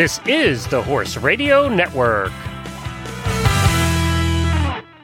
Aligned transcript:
This 0.00 0.18
is 0.24 0.66
the 0.68 0.82
Horse 0.82 1.18
Radio 1.18 1.68
Network. 1.68 2.32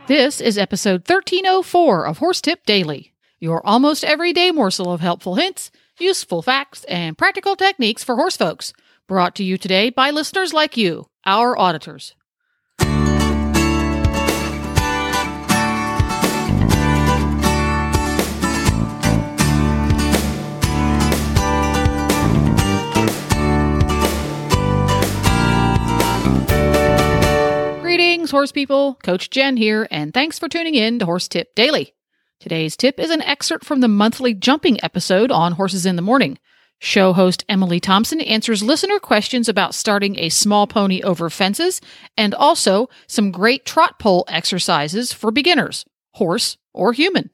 This 0.06 0.40
is 0.40 0.56
episode 0.56 1.06
1304 1.06 2.06
of 2.06 2.16
Horse 2.16 2.40
Tip 2.40 2.64
Daily, 2.64 3.12
your 3.38 3.60
almost 3.66 4.04
everyday 4.04 4.50
morsel 4.52 4.90
of 4.90 5.02
helpful 5.02 5.34
hints, 5.34 5.70
useful 5.98 6.40
facts, 6.40 6.84
and 6.84 7.18
practical 7.18 7.56
techniques 7.56 8.02
for 8.02 8.16
horse 8.16 8.38
folks. 8.38 8.72
Brought 9.06 9.34
to 9.34 9.44
you 9.44 9.58
today 9.58 9.90
by 9.90 10.10
listeners 10.10 10.54
like 10.54 10.78
you, 10.78 11.10
our 11.26 11.58
auditors. 11.58 12.14
Horse 28.36 28.52
people. 28.52 28.98
Coach 29.02 29.30
Jen 29.30 29.56
here, 29.56 29.88
and 29.90 30.12
thanks 30.12 30.38
for 30.38 30.46
tuning 30.46 30.74
in 30.74 30.98
to 30.98 31.06
Horse 31.06 31.26
Tip 31.26 31.54
Daily. 31.54 31.94
Today's 32.38 32.76
tip 32.76 33.00
is 33.00 33.10
an 33.10 33.22
excerpt 33.22 33.64
from 33.64 33.80
the 33.80 33.88
monthly 33.88 34.34
jumping 34.34 34.78
episode 34.84 35.30
on 35.30 35.52
Horses 35.52 35.86
in 35.86 35.96
the 35.96 36.02
Morning. 36.02 36.36
Show 36.78 37.14
host 37.14 37.46
Emily 37.48 37.80
Thompson 37.80 38.20
answers 38.20 38.62
listener 38.62 38.98
questions 38.98 39.48
about 39.48 39.74
starting 39.74 40.18
a 40.18 40.28
small 40.28 40.66
pony 40.66 41.02
over 41.02 41.30
fences 41.30 41.80
and 42.18 42.34
also 42.34 42.90
some 43.06 43.30
great 43.30 43.64
trot 43.64 43.98
pole 43.98 44.26
exercises 44.28 45.14
for 45.14 45.30
beginners, 45.30 45.86
horse 46.12 46.58
or 46.74 46.92
human. 46.92 47.30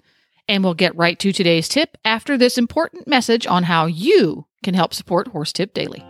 And 0.47 0.63
we'll 0.63 0.75
get 0.75 0.95
right 0.95 1.19
to 1.19 1.33
today's 1.33 1.69
tip 1.69 1.99
after 2.05 2.39
this 2.39 2.57
important 2.57 3.09
message 3.09 3.45
on 3.45 3.65
how 3.65 3.87
you 3.87 4.47
can 4.63 4.75
help 4.75 4.95
support 4.95 5.27
Horse 5.27 5.53
Tip 5.53 5.75
Daily. 5.75 6.05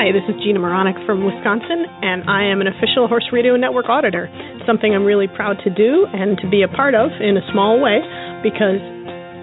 Hi, 0.00 0.16
this 0.16 0.24
is 0.32 0.40
Gina 0.40 0.56
Moronic 0.56 0.96
from 1.04 1.28
Wisconsin, 1.28 1.84
and 2.00 2.24
I 2.24 2.48
am 2.48 2.64
an 2.64 2.68
official 2.72 3.04
Horse 3.04 3.28
Radio 3.36 3.52
Network 3.60 3.84
auditor. 3.92 4.32
Something 4.64 4.96
I'm 4.96 5.04
really 5.04 5.28
proud 5.28 5.60
to 5.60 5.68
do 5.68 6.08
and 6.08 6.40
to 6.40 6.48
be 6.48 6.64
a 6.64 6.72
part 6.72 6.96
of 6.96 7.12
in 7.20 7.36
a 7.36 7.44
small 7.52 7.84
way 7.84 8.00
because 8.40 8.80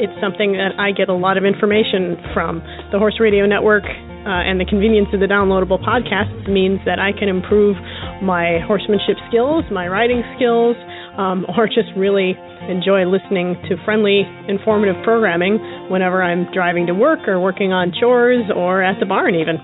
it's 0.01 0.17
something 0.17 0.57
that 0.57 0.73
I 0.81 0.97
get 0.97 1.13
a 1.13 1.13
lot 1.13 1.37
of 1.37 1.45
information 1.45 2.17
from. 2.33 2.65
The 2.89 2.97
Horse 2.97 3.21
Radio 3.21 3.45
Network 3.45 3.85
uh, 3.85 4.49
and 4.49 4.57
the 4.57 4.65
convenience 4.65 5.13
of 5.13 5.21
the 5.21 5.29
downloadable 5.29 5.77
podcasts 5.77 6.49
means 6.49 6.81
that 6.89 6.97
I 6.97 7.13
can 7.13 7.29
improve 7.29 7.77
my 8.25 8.57
horsemanship 8.65 9.21
skills, 9.29 9.61
my 9.69 9.85
riding 9.85 10.25
skills, 10.41 10.73
um, 11.21 11.45
or 11.53 11.69
just 11.69 11.93
really 11.93 12.33
enjoy 12.65 13.05
listening 13.05 13.61
to 13.69 13.77
friendly, 13.85 14.25
informative 14.49 14.97
programming 15.05 15.61
whenever 15.93 16.25
I'm 16.25 16.49
driving 16.49 16.89
to 16.89 16.97
work 16.97 17.29
or 17.29 17.37
working 17.37 17.77
on 17.77 17.93
chores 17.93 18.49
or 18.49 18.81
at 18.81 18.97
the 18.97 19.05
barn, 19.05 19.37
even. 19.37 19.61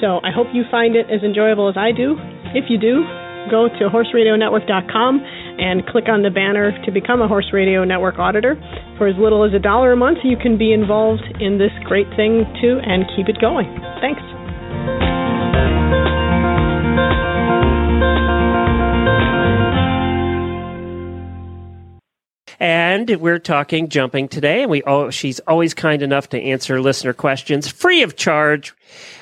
So 0.00 0.20
I 0.24 0.30
hope 0.34 0.48
you 0.52 0.64
find 0.70 0.96
it 0.96 1.06
as 1.10 1.22
enjoyable 1.22 1.68
as 1.68 1.76
I 1.76 1.92
do. 1.92 2.16
If 2.54 2.68
you 2.68 2.78
do, 2.78 3.04
go 3.50 3.68
to 3.68 3.88
horseradionetwork.com 3.88 5.20
and 5.58 5.86
click 5.86 6.04
on 6.08 6.22
the 6.22 6.30
banner 6.30 6.72
to 6.84 6.90
become 6.90 7.22
a 7.22 7.28
Horse 7.28 7.48
Radio 7.52 7.84
Network 7.84 8.18
auditor. 8.18 8.56
For 8.98 9.06
as 9.06 9.16
little 9.18 9.44
as 9.44 9.54
a 9.54 9.58
dollar 9.58 9.92
a 9.92 9.96
month, 9.96 10.18
you 10.24 10.36
can 10.36 10.58
be 10.58 10.72
involved 10.72 11.24
in 11.40 11.58
this 11.58 11.72
great 11.84 12.08
thing 12.16 12.44
too 12.60 12.80
and 12.82 13.04
keep 13.16 13.28
it 13.28 13.40
going. 13.40 13.70
Thanks. 14.00 14.25
And 22.66 23.08
we're 23.20 23.38
talking 23.38 23.88
jumping 23.88 24.26
today, 24.26 24.62
and 24.62 24.70
we 24.72 24.82
oh, 24.82 25.08
she's 25.10 25.38
always 25.38 25.72
kind 25.72 26.02
enough 26.02 26.30
to 26.30 26.40
answer 26.42 26.80
listener 26.80 27.12
questions 27.12 27.68
free 27.68 28.02
of 28.02 28.16
charge. 28.16 28.74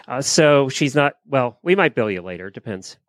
Uh, 0.09 0.22
so 0.22 0.71
she's 0.71 0.94
not 0.94 1.16
well. 1.27 1.59
We 1.62 1.75
might 1.75 1.94
bill 1.94 2.10
you 2.10 2.22
later. 2.22 2.49
Depends. 2.49 2.97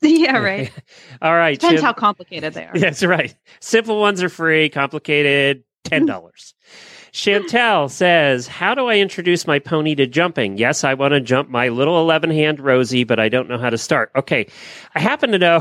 Yeah, 0.00 0.38
right. 0.38 0.72
All 1.22 1.34
right. 1.34 1.60
Depends 1.60 1.82
Jim- 1.82 1.84
how 1.84 1.92
complicated 1.92 2.54
they 2.54 2.64
are. 2.64 2.72
That's 2.78 3.04
right. 3.04 3.34
Simple 3.60 4.00
ones 4.00 4.22
are 4.22 4.30
free. 4.30 4.70
Complicated, 4.70 5.64
ten 5.84 6.06
dollars. 6.06 6.54
Chantel 7.12 7.90
says, 7.90 8.46
"How 8.48 8.74
do 8.74 8.86
I 8.86 8.96
introduce 8.96 9.46
my 9.46 9.58
pony 9.58 9.94
to 9.96 10.06
jumping? 10.06 10.56
Yes, 10.56 10.82
I 10.82 10.94
want 10.94 11.12
to 11.12 11.20
jump 11.20 11.50
my 11.50 11.68
little 11.68 12.00
eleven 12.00 12.30
hand 12.30 12.58
Rosie, 12.58 13.04
but 13.04 13.20
I 13.20 13.28
don't 13.28 13.50
know 13.50 13.58
how 13.58 13.68
to 13.68 13.78
start. 13.78 14.12
Okay, 14.16 14.46
I 14.94 15.00
happen 15.00 15.30
to 15.32 15.38
know." 15.38 15.60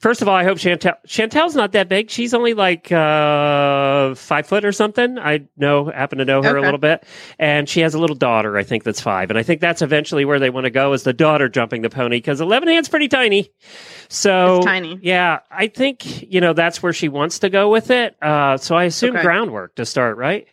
First 0.00 0.22
of 0.22 0.28
all, 0.28 0.34
I 0.36 0.44
hope 0.44 0.58
Chantel 0.58 0.94
Chantel's 1.08 1.56
not 1.56 1.72
that 1.72 1.88
big. 1.88 2.08
She's 2.08 2.32
only 2.32 2.54
like 2.54 2.92
uh, 2.92 4.14
five 4.14 4.46
foot 4.46 4.64
or 4.64 4.70
something. 4.70 5.18
I 5.18 5.48
know, 5.56 5.86
happen 5.86 6.18
to 6.18 6.24
know 6.24 6.40
her 6.40 6.56
a 6.56 6.62
little 6.62 6.78
bit, 6.78 7.04
and 7.40 7.68
she 7.68 7.80
has 7.80 7.94
a 7.94 7.98
little 7.98 8.14
daughter. 8.14 8.56
I 8.56 8.62
think 8.62 8.84
that's 8.84 9.00
five, 9.00 9.28
and 9.30 9.36
I 9.38 9.42
think 9.42 9.60
that's 9.60 9.82
eventually 9.82 10.24
where 10.24 10.38
they 10.38 10.50
want 10.50 10.64
to 10.66 10.70
go 10.70 10.92
is 10.92 11.02
the 11.02 11.12
daughter 11.12 11.48
jumping 11.48 11.82
the 11.82 11.90
pony 11.90 12.18
because 12.18 12.40
eleven 12.40 12.68
hand's 12.68 12.88
pretty 12.88 13.08
tiny. 13.08 13.50
So 14.08 14.58
It's 14.58 14.66
tiny. 14.66 14.98
yeah, 15.02 15.40
I 15.50 15.66
think 15.66 16.22
you 16.32 16.40
know 16.40 16.52
that's 16.52 16.80
where 16.82 16.92
she 16.92 17.08
wants 17.08 17.40
to 17.40 17.50
go 17.50 17.68
with 17.68 17.90
it. 17.90 18.16
Uh, 18.22 18.56
so 18.56 18.76
I 18.76 18.84
assume 18.84 19.16
Okay. 19.16 19.22
groundwork 19.24 19.74
to 19.76 19.84
start, 19.84 20.16
right? 20.16 20.46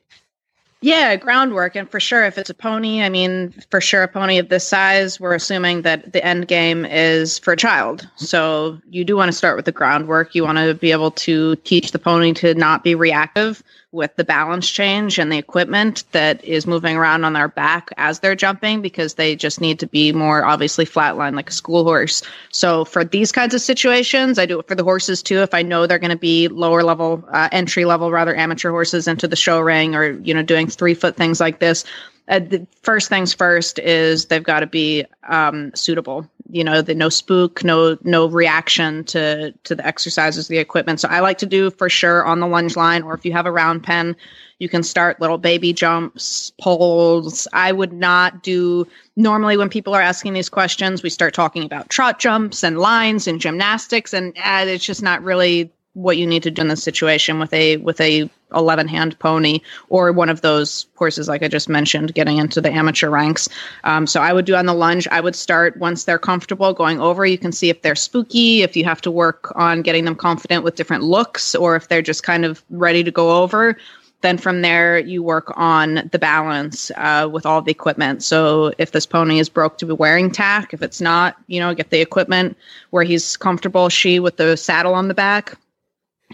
Yeah, 0.86 1.16
groundwork. 1.16 1.76
And 1.76 1.90
for 1.90 2.00
sure, 2.00 2.26
if 2.26 2.38
it's 2.38 2.52
a 2.52 2.54
pony, 2.54 3.02
I 3.02 3.10
mean, 3.10 3.56
for 3.72 3.82
sure, 3.82 4.04
a 4.04 4.08
pony 4.08 4.38
of 4.38 4.50
this 4.50 4.68
size, 4.68 5.20
we're 5.20 5.34
assuming 5.34 5.82
that 5.82 6.14
the 6.14 6.24
end 6.24 6.48
game 6.48 6.86
is 6.86 7.40
for 7.40 7.54
a 7.54 7.58
child. 7.58 8.08
So 8.18 8.80
you 8.92 9.04
do 9.04 9.18
want 9.18 9.30
to 9.30 9.36
start 9.36 9.56
with 9.56 9.66
the 9.66 9.72
groundwork. 9.72 10.36
You 10.36 10.44
want 10.44 10.60
to 10.60 10.76
be 10.76 10.92
able 10.92 11.10
to 11.10 11.56
teach 11.56 11.92
the 11.92 11.98
pony 11.98 12.34
to 12.34 12.54
not 12.54 12.84
be 12.84 12.94
reactive 12.94 13.64
with 13.96 14.16
the 14.18 14.24
balance 14.24 14.70
change 14.70 15.18
and 15.18 15.32
the 15.32 15.38
equipment 15.38 16.04
that 16.12 16.44
is 16.44 16.68
moving 16.68 16.96
around 16.98 17.24
on 17.24 17.34
their 17.34 17.48
back 17.48 17.90
as 17.98 18.20
they're 18.20 18.36
jumping 18.36 18.82
because 18.82 19.16
they 19.16 19.36
just 19.36 19.62
need 19.62 19.80
to 19.80 19.88
be 19.88 20.12
more 20.12 20.46
obviously 20.46 20.86
flatline 20.86 21.36
like 21.36 21.50
a 21.50 21.54
school 21.54 21.84
horse. 21.84 22.22
So 22.52 22.86
for 22.86 23.04
these 23.04 23.32
kinds 23.32 23.56
of 23.56 23.62
situations, 23.62 24.38
I 24.38 24.46
do 24.46 24.60
it 24.60 24.68
for 24.68 24.76
the 24.76 24.84
horses 24.84 25.24
too. 25.24 25.40
If 25.40 25.54
I 25.54 25.62
know 25.62 25.88
they're 25.88 25.98
going 25.98 26.12
to 26.12 26.18
be 26.18 26.50
lower 26.50 26.84
level, 26.84 27.24
uh, 27.32 27.50
entry 27.52 27.86
level, 27.86 28.12
rather 28.12 28.36
amateur 28.36 28.70
horses 28.70 29.08
into 29.08 29.28
the 29.28 29.36
show 29.36 29.60
ring 29.60 29.96
or, 29.96 30.12
you 30.12 30.34
know, 30.34 30.44
doing 30.44 30.68
three 30.68 30.94
foot 30.94 31.16
things 31.16 31.40
like 31.40 31.60
this. 31.60 31.86
Uh, 32.28 32.40
the 32.40 32.66
first 32.82 33.08
things 33.08 33.34
first 33.34 33.80
is 33.80 34.26
they've 34.26 34.44
got 34.44 34.62
to 34.62 34.68
be 34.68 35.06
um, 35.30 35.72
suitable. 35.76 36.30
You 36.50 36.64
know, 36.64 36.82
the 36.82 36.94
no 36.94 37.10
spook, 37.10 37.64
no 37.64 37.98
no 38.04 38.28
reaction 38.28 39.04
to 39.06 39.52
to 39.64 39.76
the 39.76 39.86
exercises, 39.86 40.48
the 40.48 40.60
equipment. 40.60 41.00
So 41.00 41.08
I 41.08 41.20
like 41.20 41.40
to 41.40 41.46
do 41.46 41.72
for 41.72 41.90
sure 41.90 42.24
on 42.24 42.40
the 42.40 42.48
lunge 42.48 42.76
line, 42.76 43.04
or 43.04 43.14
if 43.16 43.26
you 43.26 43.32
have 43.32 43.46
a 43.46 43.52
round 43.52 43.84
pen, 43.84 44.16
you 44.60 44.70
can 44.70 44.84
start 44.84 45.20
little 45.20 45.38
baby 45.38 45.74
jumps, 45.74 46.52
poles. 46.62 47.48
I 47.52 47.72
would 47.72 47.94
not 47.94 48.44
do 48.44 48.88
normally 49.16 49.58
when 49.58 49.70
people 49.70 49.96
are 49.96 50.02
asking 50.02 50.34
these 50.34 50.50
questions, 50.50 51.02
we 51.02 51.10
start 51.10 51.34
talking 51.34 51.64
about 51.64 51.90
trot 51.90 52.20
jumps 52.20 52.64
and 52.64 52.78
lines 52.78 53.28
and 53.28 53.42
gymnastics, 53.42 54.14
and 54.14 54.38
uh, 54.38 54.66
it's 54.68 54.86
just 54.86 55.02
not 55.02 55.24
really 55.24 55.72
what 55.96 56.18
you 56.18 56.28
need 56.28 56.44
to 56.44 56.52
do 56.52 56.62
in 56.62 56.68
this 56.68 56.84
situation 56.84 57.40
with 57.40 57.54
a 57.54 57.78
with 57.78 58.00
a 58.02 58.30
11 58.54 58.88
hand 58.88 59.18
pony 59.20 59.60
or 59.90 60.12
one 60.12 60.30
of 60.30 60.42
those 60.42 60.86
horses 60.96 61.28
like 61.28 61.42
i 61.42 61.48
just 61.48 61.68
mentioned 61.68 62.14
getting 62.14 62.38
into 62.38 62.62
the 62.62 62.70
amateur 62.72 63.10
ranks. 63.10 63.50
Um, 63.84 64.06
so 64.06 64.22
i 64.22 64.32
would 64.32 64.46
do 64.46 64.56
on 64.56 64.66
the 64.66 64.74
lunge 64.74 65.08
i 65.08 65.20
would 65.20 65.36
start 65.36 65.78
once 65.78 66.04
they're 66.04 66.20
comfortable 66.20 66.74
going 66.74 67.02
over. 67.02 67.26
You 67.26 67.38
can 67.38 67.52
see 67.52 67.70
if 67.70 67.82
they're 67.82 67.96
spooky 67.96 68.62
if 68.62 68.76
you 68.76 68.84
have 68.84 69.02
to 69.02 69.12
work 69.12 69.52
on 69.56 69.82
getting 69.82 70.06
them 70.06 70.16
confident 70.16 70.64
with 70.64 70.76
different 70.76 71.04
looks 71.04 71.56
or 71.56 71.76
if 71.76 71.88
they're 71.88 72.02
just 72.02 72.24
kind 72.24 72.46
of 72.46 72.64
ready 72.70 73.04
to 73.04 73.12
go 73.12 73.42
over. 73.42 73.78
Then 74.22 74.38
from 74.38 74.62
there 74.62 74.98
you 75.00 75.24
work 75.24 75.54
on 75.56 76.10
the 76.12 76.20
balance 76.20 76.92
uh, 76.98 77.30
with 77.32 77.46
all 77.46 77.62
the 77.62 77.72
equipment. 77.72 78.24
So 78.24 78.74
if 78.78 78.92
this 78.92 79.06
pony 79.06 79.40
is 79.40 79.50
broke 79.50 79.78
to 79.78 79.86
be 79.86 79.94
wearing 79.94 80.32
tack? 80.32 80.74
If 80.74 80.82
it's 80.82 81.00
not 81.00 81.38
you 81.48 81.60
know 81.60 81.74
get 81.74 81.90
the 81.90 82.02
equipment 82.02 82.58
where 82.90 83.04
he's 83.04 83.38
comfortable. 83.38 83.88
She 83.88 84.20
with 84.20 84.38
the 84.38 84.58
saddle 84.58 84.94
on 84.94 85.08
the 85.08 85.14
back 85.14 85.58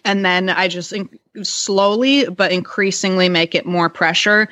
and 0.06 0.26
then 0.26 0.50
I 0.50 0.68
just 0.68 0.94
in- 0.94 1.20
slowly 1.44 2.26
but 2.26 2.52
increasingly 2.52 3.30
make 3.30 3.56
it 3.56 3.66
more 3.66 3.90
pressure 3.90 4.50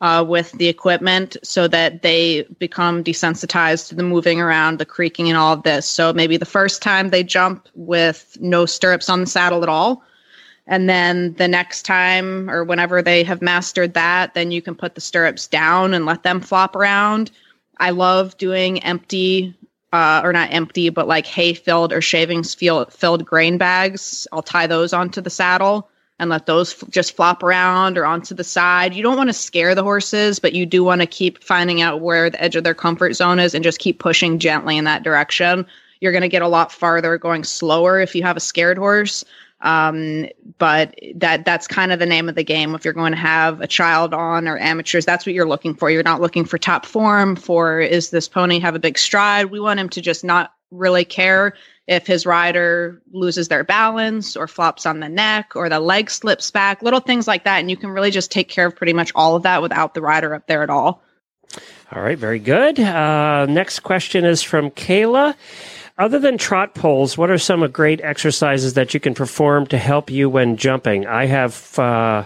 uh, 0.00 0.24
with 0.26 0.52
the 0.52 0.68
equipment 0.68 1.36
so 1.42 1.66
that 1.68 2.02
they 2.02 2.42
become 2.58 3.02
desensitized 3.02 3.88
to 3.88 3.94
the 3.94 4.02
moving 4.02 4.40
around, 4.40 4.78
the 4.78 4.84
creaking, 4.84 5.28
and 5.28 5.36
all 5.36 5.52
of 5.52 5.64
this. 5.64 5.86
So 5.86 6.12
maybe 6.12 6.36
the 6.36 6.46
first 6.46 6.82
time 6.82 7.10
they 7.10 7.24
jump 7.24 7.68
with 7.74 8.36
no 8.40 8.64
stirrups 8.64 9.08
on 9.08 9.20
the 9.20 9.26
saddle 9.26 9.62
at 9.62 9.68
all. 9.68 10.02
And 10.66 10.88
then 10.88 11.32
the 11.34 11.48
next 11.48 11.82
time 11.82 12.48
or 12.50 12.62
whenever 12.62 13.00
they 13.02 13.24
have 13.24 13.40
mastered 13.42 13.94
that, 13.94 14.34
then 14.34 14.50
you 14.50 14.62
can 14.62 14.74
put 14.74 14.94
the 14.94 15.00
stirrups 15.00 15.48
down 15.48 15.94
and 15.94 16.06
let 16.06 16.22
them 16.22 16.40
flop 16.40 16.76
around. 16.76 17.30
I 17.80 17.90
love 17.90 18.36
doing 18.36 18.82
empty 18.84 19.54
uh, 19.92 20.20
or 20.22 20.32
not 20.32 20.52
empty, 20.52 20.90
but 20.90 21.08
like 21.08 21.26
hay 21.26 21.54
filled 21.54 21.92
or 21.92 22.00
shavings 22.00 22.54
feel- 22.54 22.86
filled 22.86 23.24
grain 23.24 23.58
bags. 23.58 24.26
I'll 24.32 24.42
tie 24.42 24.66
those 24.66 24.92
onto 24.92 25.20
the 25.20 25.30
saddle 25.30 25.88
and 26.18 26.30
let 26.30 26.46
those 26.46 26.74
f- 26.82 26.88
just 26.90 27.16
flop 27.16 27.42
around 27.42 27.96
or 27.96 28.04
onto 28.04 28.34
the 28.34 28.44
side. 28.44 28.92
You 28.94 29.02
don't 29.02 29.16
want 29.16 29.28
to 29.28 29.34
scare 29.34 29.74
the 29.74 29.82
horses, 29.82 30.38
but 30.38 30.52
you 30.52 30.66
do 30.66 30.84
want 30.84 31.00
to 31.00 31.06
keep 31.06 31.42
finding 31.42 31.80
out 31.80 32.00
where 32.00 32.28
the 32.28 32.42
edge 32.42 32.56
of 32.56 32.64
their 32.64 32.74
comfort 32.74 33.14
zone 33.14 33.38
is 33.38 33.54
and 33.54 33.64
just 33.64 33.78
keep 33.78 33.98
pushing 33.98 34.38
gently 34.38 34.76
in 34.76 34.84
that 34.84 35.04
direction. 35.04 35.64
You're 36.00 36.12
going 36.12 36.22
to 36.22 36.28
get 36.28 36.42
a 36.42 36.48
lot 36.48 36.70
farther 36.70 37.16
going 37.18 37.44
slower 37.44 38.00
if 38.00 38.14
you 38.14 38.22
have 38.22 38.36
a 38.36 38.40
scared 38.40 38.78
horse. 38.78 39.24
Um, 39.60 40.26
but 40.58 40.98
that 41.16 41.44
that's 41.44 41.66
kind 41.66 41.92
of 41.92 41.98
the 41.98 42.06
name 42.06 42.28
of 42.28 42.34
the 42.34 42.44
game. 42.44 42.74
If 42.74 42.84
you're 42.84 42.94
going 42.94 43.12
to 43.12 43.18
have 43.18 43.60
a 43.60 43.66
child 43.66 44.14
on 44.14 44.46
or 44.46 44.58
amateurs, 44.58 45.04
that's 45.04 45.26
what 45.26 45.34
you're 45.34 45.48
looking 45.48 45.74
for. 45.74 45.90
You're 45.90 46.02
not 46.02 46.20
looking 46.20 46.44
for 46.44 46.58
top 46.58 46.86
form. 46.86 47.34
For 47.34 47.80
is 47.80 48.10
this 48.10 48.28
pony 48.28 48.60
have 48.60 48.76
a 48.76 48.80
big 48.80 48.98
stride? 48.98 49.46
We 49.46 49.60
want 49.60 49.80
him 49.80 49.88
to 49.90 50.00
just 50.00 50.24
not 50.24 50.52
really 50.70 51.04
care 51.04 51.54
if 51.88 52.06
his 52.06 52.26
rider 52.26 53.00
loses 53.12 53.48
their 53.48 53.64
balance 53.64 54.36
or 54.36 54.46
flops 54.46 54.84
on 54.84 55.00
the 55.00 55.08
neck 55.08 55.52
or 55.56 55.68
the 55.68 55.80
leg 55.80 56.10
slips 56.10 56.50
back, 56.50 56.82
little 56.82 57.00
things 57.00 57.26
like 57.26 57.44
that. 57.44 57.58
And 57.58 57.70
you 57.70 57.76
can 57.76 57.90
really 57.90 58.10
just 58.10 58.30
take 58.30 58.48
care 58.48 58.66
of 58.66 58.76
pretty 58.76 58.92
much 58.92 59.10
all 59.14 59.36
of 59.36 59.42
that 59.44 59.62
without 59.62 59.94
the 59.94 60.02
rider 60.02 60.34
up 60.34 60.46
there 60.46 60.62
at 60.62 60.70
all. 60.70 61.02
All 61.90 62.02
right, 62.02 62.18
very 62.18 62.38
good. 62.38 62.78
Uh, 62.78 63.46
next 63.46 63.80
question 63.80 64.26
is 64.26 64.42
from 64.42 64.70
Kayla. 64.70 65.34
Other 65.98 66.20
than 66.20 66.38
trot 66.38 66.74
poles, 66.74 67.18
what 67.18 67.30
are 67.30 67.38
some 67.38 67.68
great 67.72 68.00
exercises 68.00 68.74
that 68.74 68.94
you 68.94 69.00
can 69.00 69.14
perform 69.14 69.66
to 69.66 69.78
help 69.78 70.10
you 70.10 70.30
when 70.30 70.56
jumping? 70.56 71.06
I 71.06 71.26
have 71.26 71.76
uh, 71.76 72.24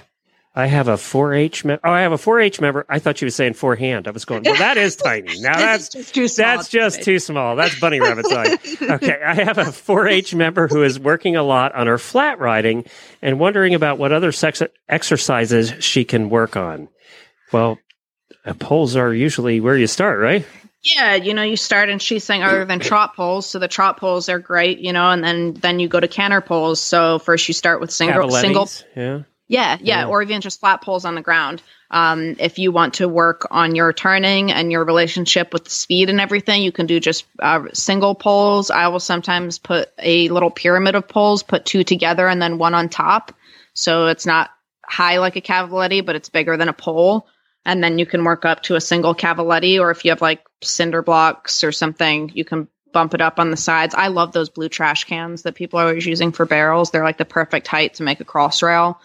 I 0.54 0.66
have 0.66 0.88
a 0.88 0.94
4-H 0.94 1.64
member. 1.64 1.80
Oh, 1.82 1.90
I 1.90 2.02
have 2.02 2.12
a 2.12 2.16
4-H 2.16 2.60
member. 2.60 2.84
I 2.86 2.98
thought 2.98 3.22
you 3.22 3.26
were 3.26 3.30
saying 3.30 3.54
forehand. 3.54 4.06
I 4.06 4.10
was 4.10 4.26
going, 4.26 4.42
well, 4.44 4.56
that 4.56 4.76
is 4.76 4.96
tiny. 4.96 5.32
Now 5.40 5.56
that's 5.56 5.88
just 5.88 6.14
too 6.14 6.28
small. 6.28 6.46
that's 6.46 6.68
just 6.68 7.02
too 7.02 7.18
small. 7.18 7.56
That's 7.56 7.80
bunny 7.80 8.00
rabbit 8.00 8.26
size. 8.26 8.76
Okay, 8.82 9.18
I 9.24 9.34
have 9.34 9.56
a 9.56 9.64
4-H 9.64 10.34
member 10.34 10.68
who 10.68 10.82
is 10.82 11.00
working 11.00 11.36
a 11.36 11.42
lot 11.42 11.74
on 11.74 11.86
her 11.86 11.96
flat 11.96 12.38
riding 12.38 12.84
and 13.22 13.40
wondering 13.40 13.74
about 13.74 13.96
what 13.96 14.12
other 14.12 14.32
sex 14.32 14.62
exercises 14.90 15.72
she 15.82 16.04
can 16.04 16.28
work 16.28 16.56
on. 16.56 16.88
Well, 17.50 17.78
uh, 18.44 18.52
poles 18.52 18.96
are 18.96 19.14
usually 19.14 19.60
where 19.60 19.78
you 19.78 19.86
start, 19.86 20.20
right? 20.20 20.44
Yeah, 20.82 21.14
you 21.14 21.32
know, 21.32 21.42
you 21.42 21.56
start 21.56 21.88
and 21.90 22.02
she's 22.02 22.24
saying 22.24 22.42
other 22.42 22.64
than 22.64 22.80
trot 22.80 23.14
poles, 23.14 23.46
so 23.46 23.58
the 23.60 23.68
trot 23.68 23.98
poles 23.98 24.28
are 24.28 24.40
great, 24.40 24.80
you 24.80 24.92
know, 24.92 25.10
and 25.10 25.22
then 25.22 25.54
then 25.54 25.78
you 25.78 25.88
go 25.88 26.00
to 26.00 26.08
canter 26.08 26.40
poles. 26.40 26.80
So 26.80 27.20
first 27.20 27.46
you 27.46 27.54
start 27.54 27.80
with 27.80 27.92
single 27.92 28.30
single 28.30 28.68
yeah. 28.96 29.22
Yeah, 29.48 29.76
yeah, 29.80 30.00
Yeah. 30.00 30.06
or 30.06 30.22
even 30.22 30.40
just 30.40 30.60
flat 30.60 30.82
poles 30.82 31.04
on 31.04 31.14
the 31.14 31.20
ground. 31.20 31.62
Um, 31.90 32.36
if 32.38 32.58
you 32.58 32.72
want 32.72 32.94
to 32.94 33.08
work 33.08 33.46
on 33.50 33.74
your 33.74 33.92
turning 33.92 34.50
and 34.50 34.72
your 34.72 34.82
relationship 34.84 35.52
with 35.52 35.64
the 35.64 35.70
speed 35.70 36.08
and 36.08 36.20
everything, 36.20 36.62
you 36.62 36.72
can 36.72 36.86
do 36.86 36.98
just 36.98 37.26
uh, 37.38 37.64
single 37.74 38.14
poles. 38.14 38.70
I 38.70 38.88
will 38.88 38.98
sometimes 38.98 39.58
put 39.58 39.90
a 39.98 40.30
little 40.30 40.50
pyramid 40.50 40.94
of 40.94 41.06
poles, 41.06 41.42
put 41.42 41.66
two 41.66 41.84
together 41.84 42.26
and 42.26 42.40
then 42.40 42.56
one 42.56 42.74
on 42.74 42.88
top. 42.88 43.34
So 43.74 44.06
it's 44.06 44.24
not 44.24 44.50
high 44.84 45.18
like 45.18 45.36
a 45.36 45.42
cavaletti, 45.42 46.04
but 46.04 46.16
it's 46.16 46.30
bigger 46.30 46.56
than 46.56 46.68
a 46.70 46.72
pole. 46.72 47.26
And 47.64 47.82
then 47.82 47.98
you 47.98 48.06
can 48.06 48.24
work 48.24 48.44
up 48.44 48.62
to 48.64 48.74
a 48.74 48.80
single 48.80 49.14
cavaletti, 49.14 49.80
or 49.80 49.90
if 49.90 50.04
you 50.04 50.10
have 50.10 50.20
like 50.20 50.44
cinder 50.62 51.02
blocks 51.02 51.62
or 51.62 51.72
something, 51.72 52.30
you 52.34 52.44
can 52.44 52.68
bump 52.92 53.14
it 53.14 53.20
up 53.20 53.38
on 53.38 53.50
the 53.50 53.56
sides. 53.56 53.94
I 53.94 54.08
love 54.08 54.32
those 54.32 54.50
blue 54.50 54.68
trash 54.68 55.04
cans 55.04 55.42
that 55.42 55.54
people 55.54 55.78
are 55.78 55.86
always 55.86 56.06
using 56.06 56.32
for 56.32 56.44
barrels. 56.44 56.90
They're 56.90 57.04
like 57.04 57.18
the 57.18 57.24
perfect 57.24 57.66
height 57.66 57.94
to 57.94 58.02
make 58.02 58.20
a 58.20 58.24
cross 58.24 58.62
rail 58.62 59.00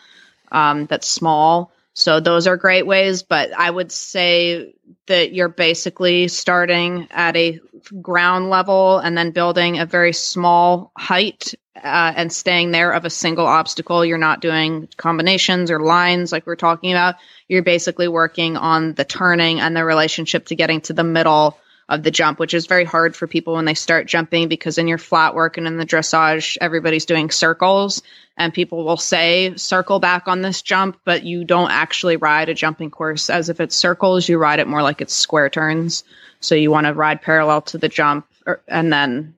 um, 0.51 0.85
that's 0.85 1.07
small. 1.07 1.71
So 1.97 2.19
those 2.19 2.45
are 2.45 2.57
great 2.57 2.85
ways, 2.85 3.23
but 3.23 3.51
I 3.57 3.71
would 3.71 3.91
say 3.91 4.75
that 5.07 5.33
you're 5.33 5.49
basically 5.49 6.27
starting 6.27 7.07
at 7.09 7.35
a 7.35 7.59
ground 8.03 8.51
level 8.51 8.99
and 8.99 9.17
then 9.17 9.31
building 9.31 9.79
a 9.79 9.87
very 9.87 10.13
small 10.13 10.91
height 10.95 11.55
uh, 11.75 12.13
and 12.15 12.31
staying 12.31 12.69
there 12.69 12.91
of 12.91 13.05
a 13.05 13.09
single 13.09 13.47
obstacle. 13.47 14.05
You're 14.05 14.19
not 14.19 14.41
doing 14.41 14.87
combinations 14.97 15.71
or 15.71 15.79
lines 15.79 16.31
like 16.31 16.45
we're 16.45 16.55
talking 16.55 16.91
about. 16.91 17.15
You're 17.47 17.63
basically 17.63 18.07
working 18.07 18.57
on 18.57 18.93
the 18.93 19.03
turning 19.03 19.59
and 19.59 19.75
the 19.75 19.83
relationship 19.83 20.45
to 20.45 20.55
getting 20.55 20.81
to 20.81 20.93
the 20.93 21.03
middle 21.03 21.57
of 21.89 22.03
the 22.03 22.11
jump, 22.11 22.39
which 22.39 22.53
is 22.53 22.67
very 22.67 22.83
hard 22.83 23.15
for 23.15 23.27
people 23.27 23.53
when 23.53 23.65
they 23.65 23.73
start 23.73 24.07
jumping 24.07 24.49
because 24.49 24.77
in 24.77 24.87
your 24.87 24.97
flat 24.97 25.35
work 25.35 25.57
and 25.57 25.67
in 25.67 25.77
the 25.77 25.85
dressage, 25.85 26.57
everybody's 26.59 27.05
doing 27.05 27.29
circles 27.29 28.01
and 28.35 28.53
people 28.53 28.83
will 28.83 28.97
say 28.97 29.55
circle 29.55 29.99
back 29.99 30.27
on 30.27 30.41
this 30.41 30.61
jump, 30.61 30.99
but 31.05 31.23
you 31.23 31.45
don't 31.45 31.71
actually 31.71 32.17
ride 32.17 32.49
a 32.49 32.53
jumping 32.53 32.91
course 32.91 33.29
as 33.29 33.49
if 33.49 33.61
it's 33.61 33.75
circles. 33.75 34.27
You 34.27 34.37
ride 34.37 34.59
it 34.59 34.67
more 34.67 34.83
like 34.83 35.01
it's 35.01 35.13
square 35.13 35.49
turns. 35.49 36.03
So 36.39 36.55
you 36.55 36.71
want 36.71 36.87
to 36.87 36.93
ride 36.93 37.21
parallel 37.21 37.61
to 37.63 37.77
the 37.77 37.89
jump 37.89 38.27
or, 38.45 38.61
and 38.67 38.91
then 38.91 39.33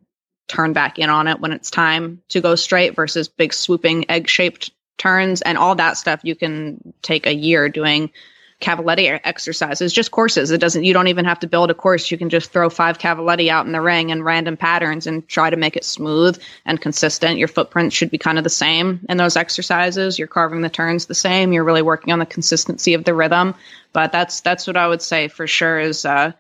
turn 0.48 0.74
back 0.74 0.98
in 0.98 1.10
on 1.10 1.28
it 1.28 1.40
when 1.40 1.52
it's 1.52 1.70
time 1.70 2.22
to 2.30 2.42
go 2.42 2.56
straight 2.56 2.96
versus 2.96 3.28
big 3.28 3.54
swooping 3.54 4.10
egg 4.10 4.28
shaped 4.28 4.72
turns 4.98 5.42
and 5.42 5.58
all 5.58 5.76
that 5.76 5.96
stuff 5.96 6.20
you 6.24 6.36
can 6.36 6.94
take 7.02 7.26
a 7.26 7.34
year 7.34 7.70
doing 7.70 8.12
cavaletti 8.62 9.20
exercises 9.24 9.94
just 9.94 10.12
courses. 10.12 10.52
It 10.52 10.60
doesn't 10.60 10.84
you 10.84 10.94
don't 10.94 11.08
even 11.08 11.26
have 11.26 11.40
to 11.40 11.48
build 11.48 11.72
a 11.72 11.74
course. 11.74 12.12
You 12.12 12.18
can 12.18 12.30
just 12.30 12.52
throw 12.52 12.70
five 12.70 12.98
cavaletti 12.98 13.50
out 13.50 13.66
in 13.66 13.72
the 13.72 13.82
ring 13.82 14.10
in 14.10 14.24
random 14.24 14.58
patterns 14.58 15.08
and 15.08 15.28
try 15.28 15.50
to 15.50 15.58
make 15.58 15.78
it 15.78 15.86
smooth 15.86 16.42
and 16.66 16.80
consistent. 16.80 17.38
Your 17.38 17.48
footprint 17.48 17.94
should 17.94 18.12
be 18.12 18.18
kind 18.18 18.38
of 18.38 18.44
the 18.44 18.50
same 18.50 19.06
in 19.08 19.18
those 19.18 19.38
exercises. 19.38 20.20
You're 20.20 20.28
carving 20.28 20.62
the 20.62 20.70
turns 20.70 21.06
the 21.06 21.16
same. 21.16 21.54
You're 21.54 21.64
really 21.64 21.82
working 21.82 22.12
on 22.12 22.20
the 22.20 22.26
consistency 22.26 22.94
of 22.94 23.06
the 23.06 23.14
rhythm. 23.14 23.56
But 23.94 24.12
that's 24.12 24.42
that's 24.42 24.68
what 24.68 24.78
i 24.78 24.88
would 24.88 25.02
say 25.02 25.30
for 25.30 25.48
sure 25.48 25.80
is 25.80 26.06
uh 26.06 26.34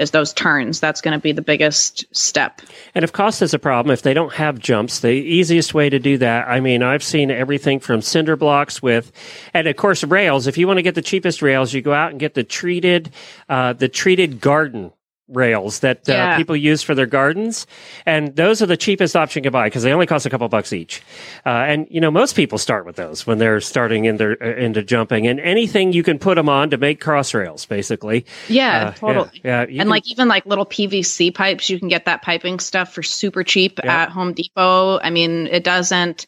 is 0.00 0.10
those 0.10 0.32
turns. 0.32 0.80
That's 0.80 1.00
going 1.00 1.12
to 1.12 1.22
be 1.22 1.32
the 1.32 1.42
biggest 1.42 2.04
step. 2.16 2.62
And 2.94 3.04
if 3.04 3.12
cost 3.12 3.42
is 3.42 3.54
a 3.54 3.58
problem, 3.58 3.92
if 3.92 4.02
they 4.02 4.14
don't 4.14 4.32
have 4.32 4.58
jumps, 4.58 5.00
the 5.00 5.10
easiest 5.10 5.74
way 5.74 5.90
to 5.90 5.98
do 5.98 6.18
that, 6.18 6.48
I 6.48 6.60
mean, 6.60 6.82
I've 6.82 7.04
seen 7.04 7.30
everything 7.30 7.80
from 7.80 8.00
cinder 8.00 8.36
blocks 8.36 8.82
with, 8.82 9.12
and 9.52 9.66
of 9.66 9.76
course 9.76 10.02
rails. 10.02 10.46
If 10.46 10.58
you 10.58 10.66
want 10.66 10.78
to 10.78 10.82
get 10.82 10.94
the 10.94 11.02
cheapest 11.02 11.42
rails, 11.42 11.72
you 11.74 11.82
go 11.82 11.92
out 11.92 12.10
and 12.10 12.18
get 12.18 12.34
the 12.34 12.44
treated, 12.44 13.10
uh, 13.48 13.74
the 13.74 13.88
treated 13.88 14.40
garden 14.40 14.90
rails 15.32 15.80
that 15.80 16.08
uh, 16.08 16.12
Yeah. 16.12 16.36
people 16.36 16.56
use 16.56 16.82
for 16.82 16.94
their 16.94 17.06
gardens, 17.06 17.66
and 18.06 18.34
those 18.36 18.60
are 18.62 18.66
the 18.66 18.76
cheapest 18.76 19.16
option 19.16 19.40
you 19.40 19.50
can 19.50 19.52
buy 19.52 19.66
because 19.68 19.82
they 19.82 19.92
only 19.92 20.06
cost 20.06 20.26
a 20.26 20.30
couple 20.30 20.48
bucks 20.48 20.72
each. 20.72 21.02
Uh, 21.46 21.50
and 21.50 21.86
you 21.90 22.00
know, 22.00 22.10
most 22.10 22.34
people 22.36 22.58
start 22.58 22.84
with 22.84 22.96
those 22.96 23.26
when 23.26 23.38
they're 23.38 23.60
starting 23.60 24.04
in 24.06 24.16
their 24.16 24.36
uh, 24.42 24.56
into 24.56 24.82
jumping, 24.82 25.26
and 25.26 25.40
anything 25.40 25.92
you 25.92 26.02
can 26.02 26.18
put 26.18 26.34
them 26.34 26.48
on 26.48 26.70
to 26.70 26.76
make 26.76 27.00
cross 27.00 27.32
rails, 27.34 27.64
basically. 27.66 28.26
yeah 28.48 28.88
Uh, 28.88 28.92
totally 28.92 29.40
Yeah, 29.44 29.60
yeah, 29.62 29.68
and 29.68 29.78
can- 29.78 29.88
like 29.88 30.10
even 30.10 30.28
like 30.28 30.46
little 30.46 30.66
PVC 30.66 31.32
pipes, 31.34 31.70
you 31.70 31.78
can 31.78 31.88
get 31.88 32.04
that 32.06 32.22
piping 32.22 32.58
stuff 32.58 32.92
for 32.92 33.02
super 33.02 33.44
cheap 33.44 33.78
Yeah. 33.82 34.02
at 34.02 34.08
Home 34.10 34.32
Depot. 34.32 34.98
I 35.00 35.10
mean, 35.10 35.46
it 35.46 35.64
doesn't. 35.64 36.26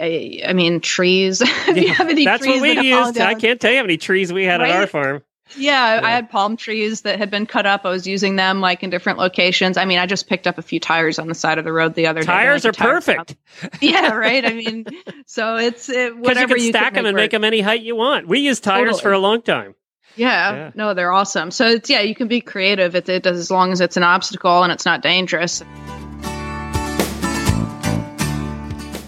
I, 0.00 0.40
I 0.46 0.52
mean, 0.54 0.80
trees. 0.80 1.42
if 1.44 1.76
you 1.76 1.92
have 1.92 2.08
any 2.08 2.24
That's 2.24 2.42
trees 2.42 2.60
what 2.62 2.76
we 2.78 2.88
used. 2.88 3.18
I 3.20 3.34
can't 3.34 3.60
tell 3.60 3.70
you 3.70 3.76
how 3.76 3.82
many 3.82 3.98
trees 3.98 4.32
we 4.32 4.44
had 4.44 4.62
at 4.62 4.70
our 4.70 4.86
farm. 4.86 5.22
Yeah, 5.56 5.80
I- 5.82 5.94
Yeah. 5.94 6.06
I 6.06 6.10
had 6.10 6.28
palm 6.30 6.56
trees 6.56 7.02
that 7.02 7.18
had 7.18 7.30
been 7.30 7.46
cut 7.46 7.66
up. 7.66 7.82
I 7.84 7.90
was 7.90 8.06
using 8.06 8.36
them 8.36 8.60
like 8.60 8.82
in 8.82 8.90
different 8.90 9.18
locations. 9.18 9.76
I 9.76 9.84
mean, 9.84 9.98
I 9.98 10.06
just 10.06 10.28
picked 10.28 10.46
up 10.46 10.58
a 10.58 10.62
few 10.62 10.80
tires 10.80 11.18
on 11.18 11.28
the 11.28 11.34
side 11.34 11.58
of 11.58 11.64
the 11.64 11.72
road 11.72 11.94
the 11.94 12.08
other 12.08 12.20
day. 12.20 12.26
Tires 12.26 12.64
Like 12.64 12.80
are 12.80 12.82
a 12.82 12.92
perfect 12.92 13.36
shop. 13.60 13.72
yeah, 13.80 14.12
right. 14.14 14.44
I 14.44 14.52
mean, 14.54 14.86
so 15.26 15.56
it's 15.56 15.88
it, 15.88 15.94
because 16.10 16.16
you 16.16 16.20
whatever 16.22 16.54
can 16.56 16.64
you 16.64 16.70
stack 16.70 16.94
them 16.94 17.06
and 17.06 17.14
make 17.16 17.30
them 17.30 17.44
any 17.44 17.60
height 17.60 17.82
you 17.82 17.94
want. 17.94 18.26
We 18.26 18.40
use 18.40 18.58
tires 18.60 18.86
Totally. 18.86 19.02
for 19.02 19.12
a 19.12 19.18
long 19.18 19.42
time. 19.42 19.74
Yeah, 20.16 20.52
Yeah. 20.54 20.70
no, 20.74 20.94
they're 20.94 21.12
awesome. 21.12 21.50
So 21.50 21.68
it's 21.68 21.90
yeah, 21.90 22.00
you 22.00 22.14
can 22.14 22.26
be 22.26 22.40
creative. 22.40 22.94
It, 22.96 23.08
it 23.08 23.22
does 23.22 23.38
as 23.38 23.50
long 23.50 23.70
as 23.72 23.80
it's 23.80 23.96
an 23.96 24.02
obstacle 24.02 24.62
and 24.62 24.72
it's 24.72 24.86
not 24.86 25.02
dangerous. 25.02 25.62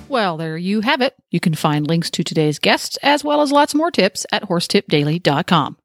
Well, 0.08 0.38
there 0.38 0.56
you 0.56 0.80
have 0.80 1.02
it. 1.02 1.14
You 1.30 1.38
can 1.40 1.54
find 1.54 1.86
links 1.86 2.10
to 2.12 2.24
today's 2.24 2.58
guests 2.58 2.96
as 3.02 3.22
well 3.22 3.42
as 3.42 3.52
lots 3.52 3.74
more 3.74 3.90
tips 3.90 4.24
at 4.32 4.44
horsetipdaily.com. 4.44 5.76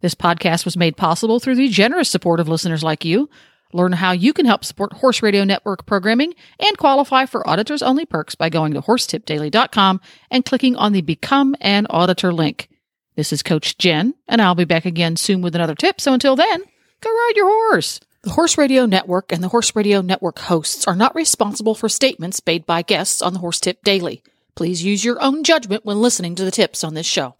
This 0.00 0.14
podcast 0.14 0.64
was 0.64 0.76
made 0.76 0.96
possible 0.96 1.40
through 1.40 1.56
the 1.56 1.68
generous 1.68 2.08
support 2.08 2.40
of 2.40 2.48
listeners 2.48 2.82
like 2.82 3.04
you. 3.04 3.28
Learn 3.72 3.92
how 3.92 4.12
you 4.12 4.32
can 4.32 4.46
help 4.46 4.64
support 4.64 4.94
Horse 4.94 5.22
Radio 5.22 5.44
Network 5.44 5.84
programming 5.86 6.34
and 6.58 6.78
qualify 6.78 7.26
for 7.26 7.46
auditors 7.48 7.82
only 7.82 8.06
perks 8.06 8.34
by 8.34 8.48
going 8.48 8.72
to 8.74 8.80
horsetipdaily.com 8.80 10.00
and 10.30 10.44
clicking 10.44 10.76
on 10.76 10.92
the 10.92 11.02
Become 11.02 11.54
an 11.60 11.86
Auditor 11.90 12.32
link. 12.32 12.68
This 13.16 13.32
is 13.32 13.42
Coach 13.42 13.76
Jen, 13.76 14.14
and 14.28 14.40
I'll 14.40 14.54
be 14.54 14.64
back 14.64 14.86
again 14.86 15.16
soon 15.16 15.42
with 15.42 15.54
another 15.54 15.74
tip. 15.74 16.00
So 16.00 16.14
until 16.14 16.36
then, 16.36 16.62
go 17.00 17.10
ride 17.10 17.32
your 17.34 17.46
horse. 17.46 18.00
The 18.22 18.30
Horse 18.30 18.56
Radio 18.56 18.86
Network 18.86 19.32
and 19.32 19.42
the 19.42 19.48
Horse 19.48 19.74
Radio 19.74 20.00
Network 20.00 20.38
hosts 20.38 20.86
are 20.86 20.96
not 20.96 21.14
responsible 21.14 21.74
for 21.74 21.88
statements 21.88 22.40
made 22.46 22.64
by 22.64 22.82
guests 22.82 23.20
on 23.20 23.32
the 23.32 23.38
Horse 23.40 23.60
Tip 23.60 23.82
Daily. 23.82 24.22
Please 24.54 24.82
use 24.82 25.04
your 25.04 25.22
own 25.22 25.44
judgment 25.44 25.84
when 25.84 26.00
listening 26.00 26.34
to 26.36 26.44
the 26.44 26.50
tips 26.50 26.82
on 26.82 26.94
this 26.94 27.06
show. 27.06 27.34